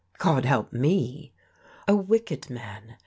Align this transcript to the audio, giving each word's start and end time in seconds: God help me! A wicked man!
God 0.17 0.45
help 0.45 0.73
me! 0.73 1.31
A 1.87 1.95
wicked 1.95 2.49
man! 2.49 2.95